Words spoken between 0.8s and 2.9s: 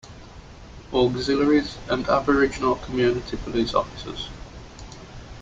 Auxiliaries and Aboriginal